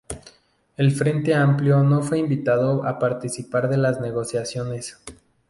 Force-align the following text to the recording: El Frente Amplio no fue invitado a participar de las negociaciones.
El 0.77 0.93
Frente 0.93 1.35
Amplio 1.35 1.83
no 1.83 2.01
fue 2.01 2.17
invitado 2.17 2.85
a 2.87 2.97
participar 2.97 3.69
de 3.69 3.77
las 3.77 4.01
negociaciones. 4.01 4.97